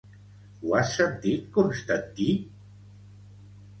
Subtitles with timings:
[0.61, 2.29] Ho has sentit, Constantí?